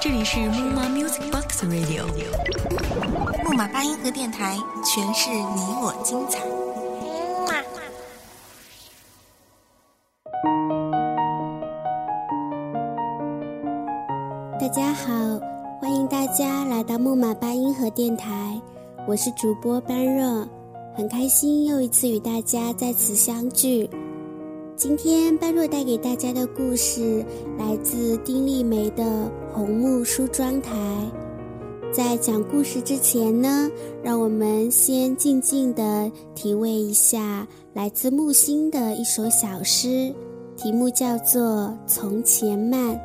[0.00, 2.06] 这里是木马 Music Box Radio，
[3.44, 6.40] 木马八音盒电台，诠释你我精彩。
[14.58, 15.12] 大家好，
[15.82, 18.58] 欢迎大家来到木马八音盒电台，
[19.06, 20.48] 我是主播般若，
[20.96, 23.90] 很开心又一次与大家在此相聚。
[24.80, 27.22] 今天般若带给大家的故事
[27.58, 29.04] 来自丁立梅的
[29.52, 30.72] 《红木梳妆台》。
[31.92, 33.70] 在讲故事之前呢，
[34.02, 40.14] 让我们先静静地体味一下来自木心的一首小诗，
[40.56, 41.42] 题目叫做
[41.86, 42.96] 《从前慢》。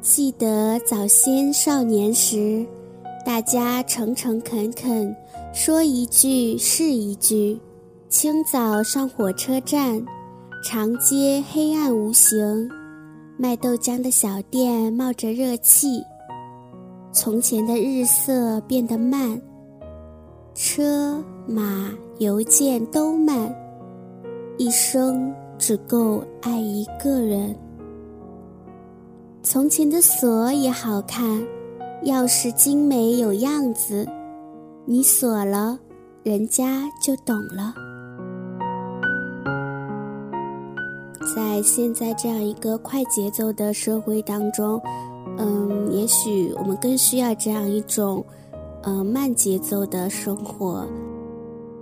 [0.00, 2.64] 记得早先少年时，
[3.26, 5.12] 大家诚诚恳恳，
[5.52, 7.58] 说一句是一句。
[8.10, 10.04] 清早上火车站，
[10.64, 12.68] 长街黑暗无形，
[13.38, 16.02] 卖豆浆的小店冒着热气。
[17.12, 19.40] 从前的日色变得慢，
[20.54, 23.54] 车马邮件都慢，
[24.58, 27.54] 一生只够爱一个人。
[29.40, 31.40] 从前的锁也好看，
[32.02, 34.04] 钥匙精美有样子，
[34.84, 35.78] 你锁了，
[36.24, 37.72] 人家就懂了。
[41.34, 44.80] 在现在这样一个快节奏的社会当中，
[45.38, 48.24] 嗯，也许我们更需要这样一种，
[48.82, 50.86] 呃，慢节奏的生活。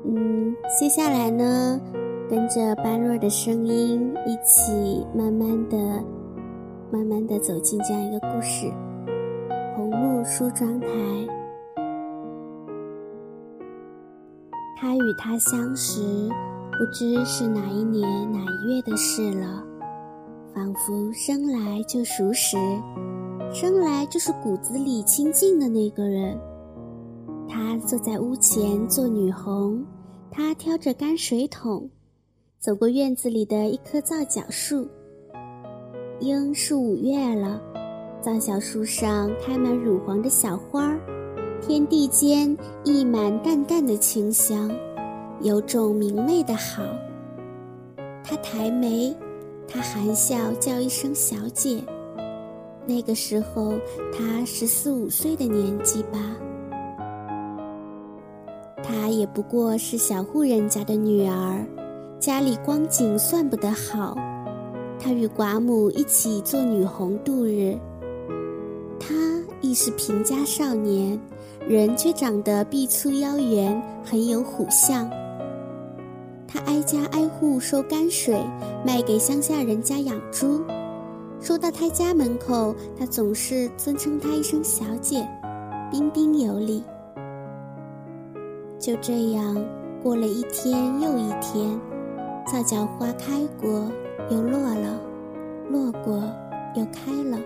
[0.05, 1.81] 嗯，接下来呢，
[2.29, 5.77] 跟着般若的声音，一起慢慢的。
[6.91, 8.67] 慢慢的走进这样一个故事，
[9.77, 10.87] 《红木梳妆台》。
[14.81, 16.01] 他与她相识，
[16.79, 19.65] 不知是哪一年哪一月的事了，
[20.55, 22.57] 仿佛生来就熟识，
[23.53, 26.39] 生来就是骨子里亲近的那个人。
[27.49, 29.85] 他坐在屋前做女红，
[30.31, 31.91] 他挑着泔水桶，
[32.61, 34.87] 走过院子里的一棵皂角树。
[36.21, 37.61] 应是五月了，
[38.23, 40.97] 皂角树上开满乳黄的小花，
[41.61, 44.71] 天地间溢满淡淡的清香，
[45.41, 46.83] 有种明媚的好。
[48.25, 49.15] 他抬眉，
[49.67, 51.83] 他含笑叫一声“小姐”。
[52.87, 53.75] 那个时候，
[54.13, 56.19] 他十四五岁的年纪吧。
[58.83, 61.65] 她也不过是小户人家的女儿，
[62.19, 64.17] 家里光景算不得好。
[64.99, 67.77] 他与寡母一起做女红度日。
[68.99, 69.15] 他
[69.61, 71.19] 亦是贫家少年，
[71.69, 75.09] 人却长得臂粗腰圆，很有虎相。
[76.69, 78.39] 挨家挨户收泔水，
[78.85, 80.63] 卖给乡下人家养猪。
[81.41, 85.27] 收到他家门口，他总是尊称他一声“小姐”，
[85.91, 86.85] 彬彬有礼。
[88.79, 89.57] 就这样
[90.03, 91.81] 过了一天又一天，
[92.47, 93.91] 皂角花开过。
[94.31, 95.01] 又落了，
[95.71, 96.23] 落过，
[96.75, 97.39] 又开了。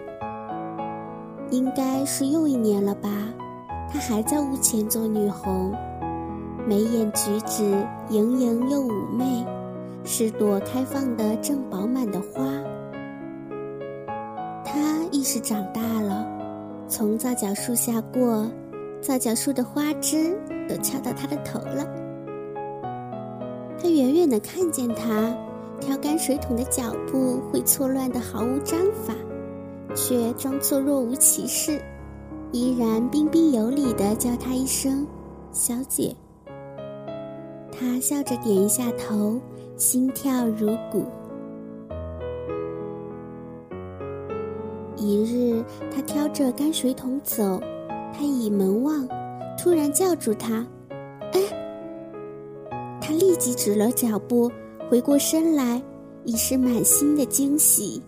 [1.51, 3.09] 应该是又一年了吧？
[3.89, 5.73] 她还在屋前做女红，
[6.67, 7.65] 眉眼举止
[8.09, 9.45] 盈盈又妩媚，
[10.05, 12.45] 是朵开放的正饱满的花。
[14.65, 14.81] 她
[15.11, 16.27] 亦是长大了，
[16.89, 18.51] 从皂角树下过，
[19.01, 21.87] 皂角树的花枝都翘到她的头了。
[23.81, 25.35] 他远远的看见她。
[25.81, 29.13] 挑干水桶的脚步会错乱的毫无章法，
[29.97, 31.83] 却装作若无其事，
[32.53, 35.05] 依然彬彬有礼地叫她一声
[35.51, 36.15] “小姐”。
[37.83, 39.41] 他笑着点一下头，
[39.77, 41.05] 心跳如鼓。
[44.97, 47.61] 一日，他挑着泔水桶走，
[48.13, 49.05] 他倚门望，
[49.59, 50.65] 突然叫住他
[51.35, 51.41] ：“哎！”
[53.03, 54.49] 他立即止了脚步。
[54.89, 55.83] 回过身来，
[56.25, 58.01] 已是满心的惊喜。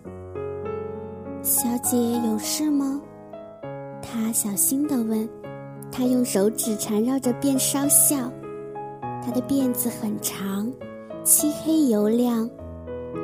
[1.41, 3.01] 小姐有事吗？
[4.01, 5.27] 他小心地问。
[5.91, 8.31] 他用手指缠绕着便稍笑。
[9.25, 10.71] 他的辫子很长，
[11.23, 12.47] 漆黑油亮，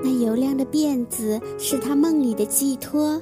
[0.04, 3.22] 那油亮的辫子是他梦里的寄托。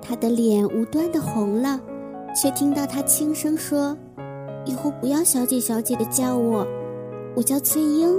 [0.00, 1.78] 他的脸无端的红了，
[2.34, 3.94] 却听到他轻声说
[4.64, 6.66] ：“以后不要小姐小姐的叫我，
[7.36, 8.18] 我叫翠英。”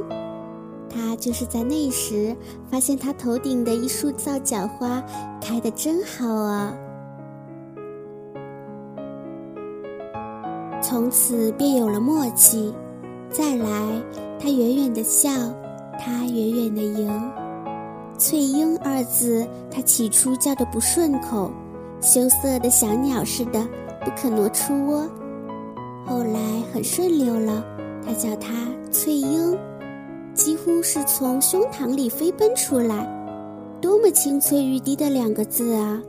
[0.88, 2.36] 他就是在那时
[2.70, 5.04] 发现他头顶的一束皂角花
[5.42, 6.78] 开得真好啊！
[10.84, 12.72] 从此便有了默契。
[13.32, 14.04] 再来，
[14.38, 15.30] 他远远的笑，
[15.98, 17.32] 他远远的迎。
[18.18, 21.50] 翠英二字，他起初叫的不顺口，
[22.02, 23.66] 羞涩的小鸟似的，
[24.04, 25.10] 不肯挪出窝。
[26.06, 27.64] 后来很顺溜了，
[28.06, 28.52] 他叫它
[28.92, 29.58] 翠英，
[30.34, 33.08] 几乎是从胸膛里飞奔出来，
[33.80, 36.02] 多么清脆欲滴的两个字啊，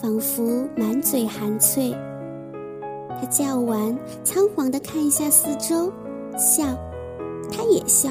[0.00, 1.92] 仿佛满嘴含翠。
[3.20, 5.92] 他叫完，仓皇地看一下四周，
[6.38, 6.64] 笑，
[7.50, 8.10] 他也笑。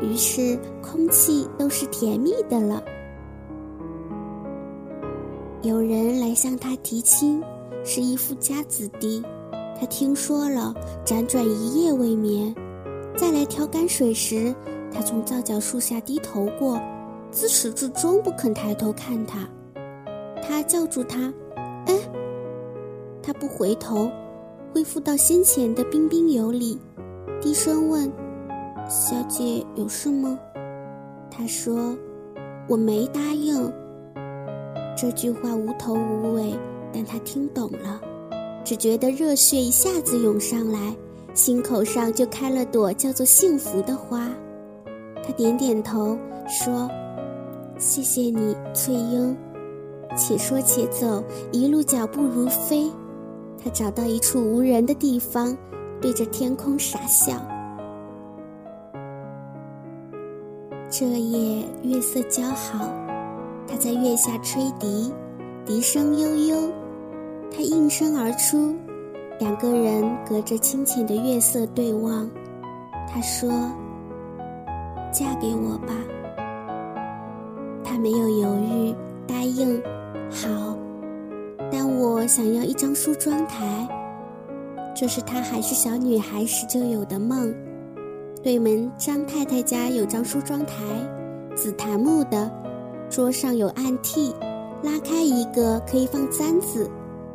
[0.00, 2.82] 于是，空气都是甜蜜的了。
[5.62, 7.42] 有人来向他提亲，
[7.84, 9.22] 是一富家子弟。
[9.78, 10.74] 他听说了，
[11.04, 12.54] 辗转一夜未眠。
[13.16, 14.54] 再来挑泔水时，
[14.92, 16.80] 他从皂角树下低头过，
[17.30, 19.48] 自始至终不肯抬头看他。
[20.42, 21.32] 他叫住他
[21.86, 21.96] ：“哎！”
[23.22, 24.10] 他不回头，
[24.74, 26.76] 恢复到先前的彬彬有礼，
[27.42, 28.10] 低声问。
[28.88, 30.38] 小姐有事吗？
[31.28, 31.96] 他说
[32.68, 33.70] ：“我没答应。”
[34.96, 36.54] 这句话无头无尾，
[36.92, 38.00] 但他听懂了，
[38.64, 40.94] 只觉得热血一下子涌上来，
[41.34, 44.28] 心口上就开了朵叫做幸福的花。
[45.24, 46.16] 他点点头
[46.46, 46.88] 说
[47.76, 49.36] ：“谢谢你，翠英。”
[50.16, 52.88] 且说且走，一路脚步如飞。
[53.64, 55.56] 他找到一处无人的地方，
[56.02, 57.32] 对着天空傻笑。
[60.90, 62.92] 这夜月色姣好，
[63.66, 65.10] 他在月下吹笛，
[65.64, 66.70] 笛声悠悠，
[67.50, 68.74] 他应声而出，
[69.38, 72.28] 两个人隔着清浅的月色对望。
[73.08, 73.48] 他说
[75.12, 75.94] ：“嫁给我吧。”
[77.84, 78.94] 他没有犹豫，
[79.26, 79.80] 答应
[80.28, 80.76] ：“好。”
[81.70, 83.88] 但我想要一张梳妆台，
[85.02, 87.52] 这是他还是小女孩时就有的梦。
[88.40, 90.76] 对门张太太家有张梳妆台，
[91.56, 92.48] 紫檀木的，
[93.10, 94.32] 桌上有暗屉，
[94.80, 96.88] 拉开一个可以放簪子，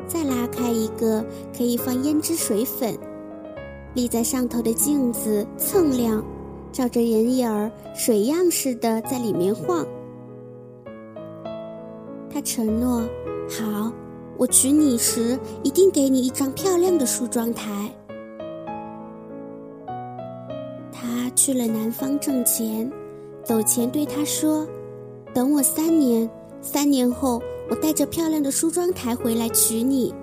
[0.08, 1.22] 再拉开一个
[1.54, 2.98] 可以放胭脂水粉。
[3.96, 6.24] 立在上头的镜子锃亮，
[6.72, 9.86] 照着人影儿水样似的在里面晃。
[12.30, 13.02] 他承诺
[13.52, 13.92] ：“好，
[14.38, 17.92] 我娶你时一定给你一张漂亮的梳妆台。”
[20.92, 22.90] 他去了南方挣钱，
[23.44, 24.68] 走前对他说
[25.34, 26.30] ：“等我三年，
[26.62, 30.14] 三年后我带着漂亮的梳妆台回来娶你。”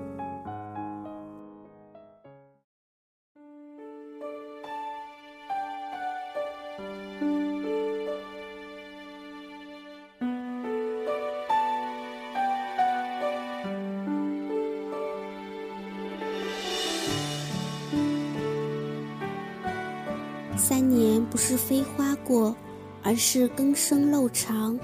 [21.97, 22.55] 花过，
[23.03, 24.79] 而是更生漏长。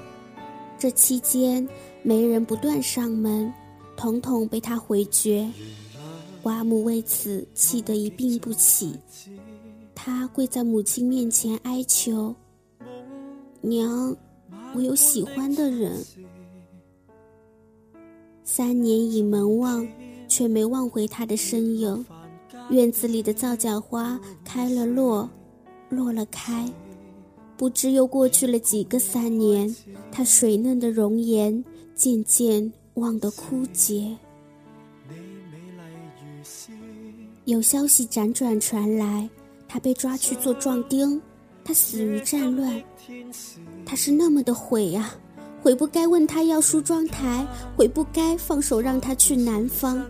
[0.79, 1.69] 这期间，
[2.03, 3.53] 媒人不断上门，
[3.97, 5.49] 统统被他回绝。
[6.43, 8.97] 寡母为此气得一病不起，
[9.95, 12.35] 他跪在母亲面前哀求
[13.61, 14.17] ：“娘，
[14.75, 16.03] 我有喜欢的人。”
[18.43, 19.87] 三年倚门望，
[20.29, 22.07] 却没望回他的身影。
[22.71, 25.29] 院子里的皂角花开了落。
[25.91, 26.73] 落了开，
[27.61, 29.77] 不知又过去了几个三年，
[30.11, 31.63] 他水嫩的容颜
[31.95, 34.17] 渐渐忘得枯竭。
[37.45, 39.29] 有消息辗转传来，
[39.69, 41.21] 他被抓去做壮丁，
[41.63, 42.83] 他死于战乱。
[43.85, 45.15] 他是那么的悔啊，
[45.61, 50.03] 悔不该问他要梳妆台，悔不该放手让他去南方。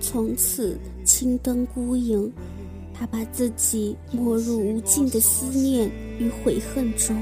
[0.00, 2.32] 从此青灯孤影。
[2.98, 7.16] 他把自己没入无尽的思念与悔恨中。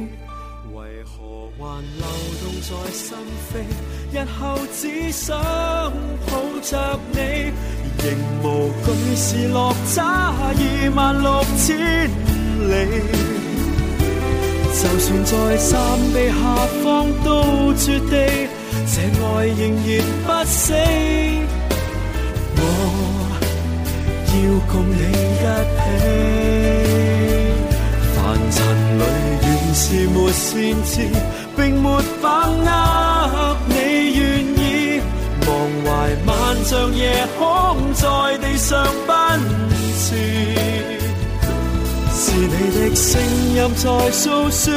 [0.74, 2.04] 为何还流
[2.40, 3.16] 动在心
[3.50, 3.52] 扉？
[4.12, 5.38] 日后只想
[6.26, 7.18] 抱着你，
[7.98, 8.06] 仍
[8.42, 8.44] 无
[8.84, 10.44] 惧是落差二
[10.94, 11.68] 万六千
[12.68, 12.72] 里。
[14.72, 15.70] 就算在山
[16.14, 16.40] 壁下
[16.82, 16.86] 方
[17.22, 17.28] 都
[17.74, 18.12] 绝地，
[18.86, 19.88] 这爱仍然
[20.24, 20.56] 不死。
[24.32, 24.36] 要
[24.70, 25.42] 共你一
[25.76, 25.78] 起，
[28.14, 28.18] 凡
[28.52, 28.58] 尘
[28.98, 29.00] 里
[29.42, 30.48] 原是没先
[30.84, 30.92] 知，
[31.56, 31.86] 并没
[32.22, 33.74] 把握你
[34.18, 34.20] 愿
[34.56, 34.60] 意。
[35.46, 35.48] 忘
[35.84, 35.88] 怀
[36.26, 36.30] 万
[36.64, 37.02] 丈夜
[37.38, 37.40] 空，
[37.94, 38.04] 在
[38.38, 38.70] 地上
[39.06, 39.10] 奔
[39.98, 40.08] 驰，
[42.14, 43.08] 是你的声
[43.54, 44.76] 音在诉说幸运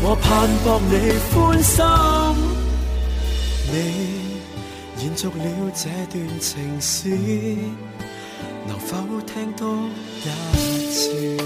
[0.00, 0.92] 我盼博你
[1.34, 1.76] 欢心。
[3.72, 4.17] 你。
[5.08, 7.08] 延续了这段情史，
[8.66, 9.88] 能否听多
[10.22, 11.38] 一次？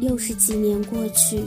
[0.00, 1.40] 又是几年过去，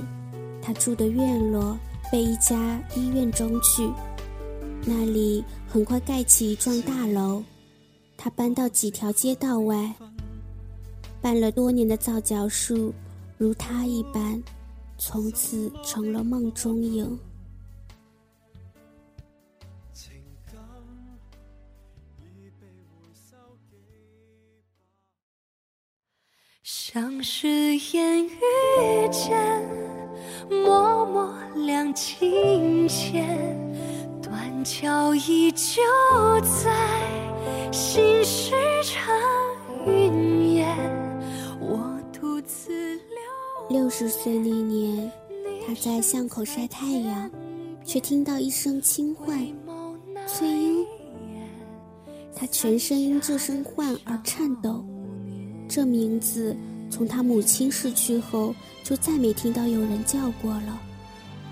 [0.61, 1.77] 他住的院落
[2.09, 3.89] 被一家医院争去，
[4.85, 7.43] 那里很快盖起一幢大楼。
[8.15, 9.93] 他搬到几条街道外，
[11.19, 12.93] 办了多年的皂角树，
[13.37, 14.41] 如他一般，
[14.97, 17.19] 从此成了梦中影。
[26.61, 28.29] 像是烟雨
[29.09, 29.39] 间，
[30.49, 33.25] 默默亮琴弦，
[34.21, 35.81] 断桥依旧
[36.41, 38.51] 在，心事
[38.83, 39.15] 成
[39.87, 40.77] 云烟。
[41.61, 43.15] 我独自流。
[43.69, 45.09] 六十岁那年，
[45.65, 47.31] 他在巷口晒太阳，
[47.85, 49.39] 却听到一声轻唤，
[50.27, 50.85] 翠英。
[52.35, 54.85] 他全身因这声唤而颤抖。
[55.69, 56.53] 这名字
[56.89, 60.81] 从他母亲逝去后就再没听到有人叫过了。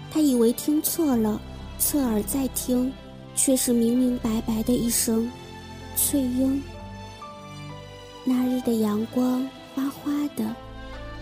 [0.10, 1.40] 他以为听错了，
[1.78, 2.92] 侧耳再听，
[3.36, 5.30] 却是明明白白的一声
[5.96, 6.60] “翠英”。
[8.26, 10.56] 那日的阳光花花的，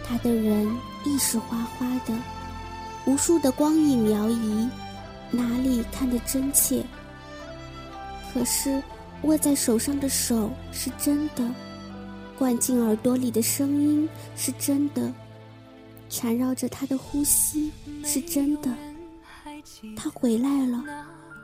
[0.05, 0.65] 他的人
[1.03, 2.13] 亦是花花的，
[3.05, 4.69] 无数的光影摇移，
[5.31, 6.81] 哪里看得真切？
[8.33, 8.81] 可是
[9.23, 11.43] 握在手上的手是真的。
[12.37, 15.11] 灌进耳朵里的声音是真的，
[16.09, 17.71] 缠绕着他的呼吸
[18.03, 18.69] 是真的。
[19.95, 20.83] 他回来了，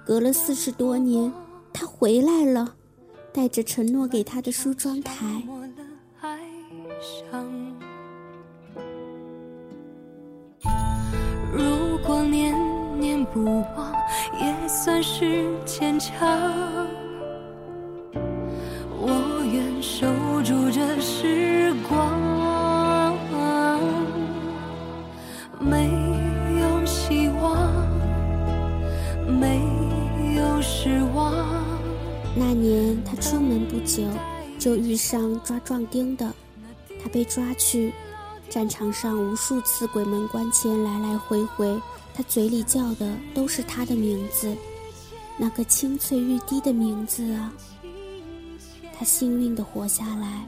[0.06, 1.32] 隔了四十多年，
[1.74, 2.76] 他回来了，
[3.34, 5.42] 带着承诺给他的梳妆台。
[11.54, 12.56] 如果念
[13.00, 13.44] 念不
[13.76, 13.94] 忘，
[14.40, 16.18] 也算是坚强。
[19.04, 20.08] 我愿守
[20.51, 23.17] 住这时光，
[25.62, 25.89] 没
[26.60, 27.72] 有希望，
[29.39, 29.62] 没
[30.36, 31.34] 有失望。
[32.36, 34.03] 那年他出门不久，
[34.60, 36.29] 就遇上抓壮丁的，
[37.01, 37.93] 他被抓去
[38.50, 41.81] 战场上，无数次鬼门关前来来回回，
[42.13, 44.53] 他嘴里叫的都是他的名字，
[45.38, 47.53] 那个清脆欲滴的名字啊。
[49.01, 50.46] 他幸运的活下来，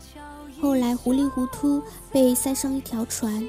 [0.62, 1.82] 后来糊里糊涂
[2.12, 3.44] 被塞上一条船。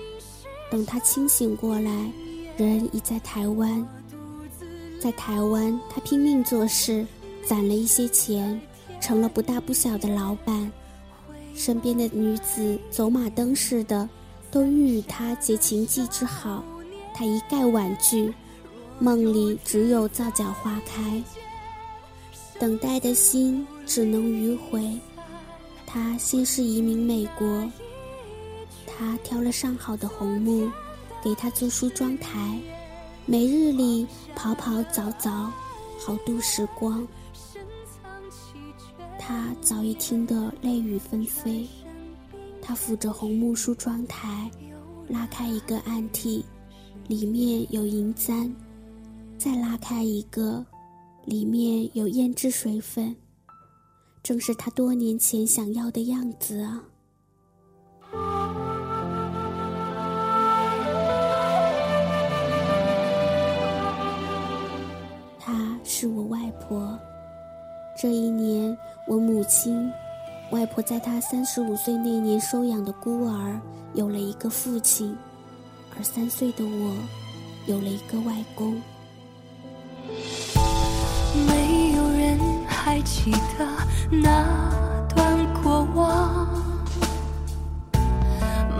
[0.70, 2.11] 等他清醒过来，
[2.56, 3.87] 人已在台湾。
[4.99, 7.06] 在台湾，他拼命做事，
[7.44, 8.58] 攒了一些钱，
[8.99, 10.73] 成了不大不小的老板。
[11.54, 14.08] 身边的女子走马灯似的，
[14.50, 16.64] 都欲与他结情计之好，
[17.12, 18.32] 他一概婉拒。
[18.99, 21.23] 梦里只有皂角花开。
[22.64, 24.99] 等待的心只能迂回。
[25.85, 27.71] 他先是移民美国，
[28.87, 30.71] 他挑了上好的红木，
[31.23, 32.59] 给他做梳妆台，
[33.26, 35.52] 每日里跑跑早早，
[36.00, 37.06] 好度时光。
[39.18, 41.68] 他早已听得泪雨纷飞。
[42.62, 44.50] 他扶着红木梳妆台，
[45.06, 46.42] 拉开一个暗屉，
[47.09, 48.50] 里面有银簪，
[49.37, 50.64] 再拉开一个。
[51.25, 53.16] 里面有胭脂水粉，
[54.23, 56.83] 正是他多年前想要的样子啊！
[65.40, 66.99] 她是我外婆。
[67.97, 68.76] 这一年，
[69.09, 69.90] 我母亲、
[70.50, 73.59] 外婆在她三十五岁那年收养的孤儿
[73.95, 75.16] 有了一个父亲，
[75.97, 76.95] 而三岁的我
[77.66, 78.78] 有了一个外公。
[83.04, 83.68] 记得
[84.11, 86.49] 那段过往，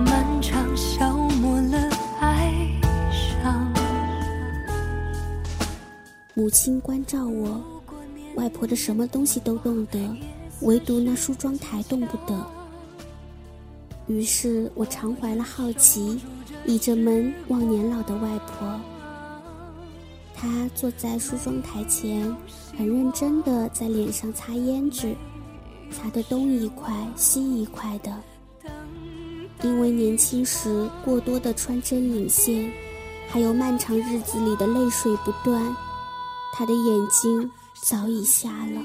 [0.05, 1.79] 漫长消磨了
[2.21, 2.53] 哀
[3.13, 3.73] 伤。
[6.33, 7.63] 母亲关照我，
[8.35, 9.99] 外婆的什么东西都懂得，
[10.63, 12.47] 唯独那梳妆台动不得。
[14.07, 16.21] 于是我常怀了好奇，
[16.67, 18.81] 倚着门望年老的外婆。
[20.45, 22.21] 他坐在梳妆台前，
[22.77, 25.17] 很认真地在脸上擦胭脂，
[25.91, 28.13] 擦得东一块西一块的。
[29.63, 32.71] 因为年轻时过多的穿针引线，
[33.31, 35.75] 还有漫长日子里的泪水不断，
[36.53, 38.83] 他的眼睛早已瞎了。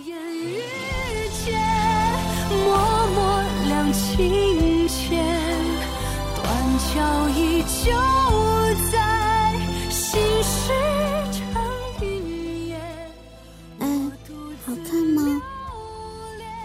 [2.49, 5.25] 默默亮琴弦，
[6.35, 6.79] 断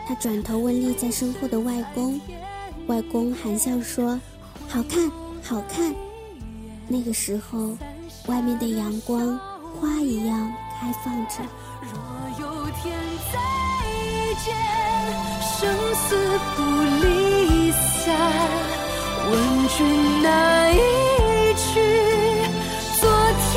[0.06, 2.20] 他转头问立在身后的外公，
[2.86, 4.20] 外公含笑说
[4.68, 5.10] ：“好看，
[5.42, 5.94] 好看。
[6.86, 7.76] 那个时候，
[8.26, 9.38] 外面的阳光
[9.80, 11.42] 花一样开放着。
[11.80, 11.92] 若
[12.38, 12.94] 有天
[13.32, 13.38] 再
[14.44, 14.54] 见，
[15.40, 16.62] 生死不
[17.06, 18.14] 离散。
[19.30, 19.32] 问
[19.68, 19.76] 君
[20.22, 20.76] 那一
[21.54, 21.80] 句，
[23.00, 23.02] 昨
[23.40, 23.52] 天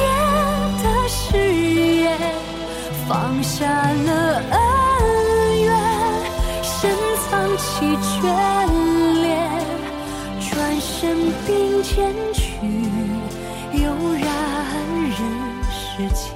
[0.81, 2.07] 的誓言，
[3.07, 4.57] 放下了恩，
[7.57, 8.23] 起眷
[9.21, 9.27] 恋，
[10.39, 12.41] 转身并肩去。
[13.73, 13.83] 悠
[14.13, 14.25] 然
[15.03, 15.19] 人
[15.71, 16.35] 世间，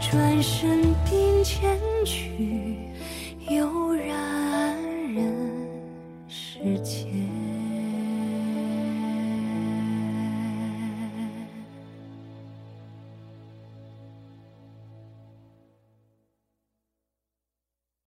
[0.00, 2.71] 转身并肩去。